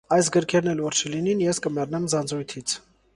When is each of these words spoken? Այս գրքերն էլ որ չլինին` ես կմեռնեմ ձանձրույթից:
Այս 0.15 0.29
գրքերն 0.35 0.69
էլ 0.71 0.79
որ 0.85 0.95
չլինին` 1.01 1.43
ես 1.45 1.59
կմեռնեմ 1.65 2.09
ձանձրույթից: 2.15 2.75